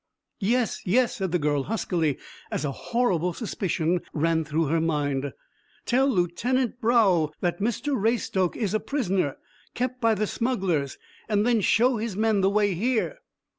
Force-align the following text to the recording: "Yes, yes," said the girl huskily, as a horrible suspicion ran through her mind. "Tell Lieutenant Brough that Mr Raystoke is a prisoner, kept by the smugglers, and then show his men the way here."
"Yes, 0.39 0.81
yes," 0.83 1.17
said 1.17 1.31
the 1.31 1.37
girl 1.37 1.61
huskily, 1.65 2.17
as 2.49 2.65
a 2.65 2.71
horrible 2.71 3.33
suspicion 3.33 4.01
ran 4.13 4.43
through 4.43 4.65
her 4.65 4.81
mind. 4.81 5.31
"Tell 5.85 6.07
Lieutenant 6.07 6.81
Brough 6.81 7.29
that 7.41 7.59
Mr 7.61 7.95
Raystoke 7.95 8.55
is 8.55 8.73
a 8.73 8.79
prisoner, 8.79 9.37
kept 9.75 10.01
by 10.01 10.15
the 10.15 10.25
smugglers, 10.25 10.97
and 11.29 11.45
then 11.45 11.61
show 11.61 11.97
his 11.97 12.17
men 12.17 12.41
the 12.41 12.49
way 12.49 12.73
here." 12.73 13.19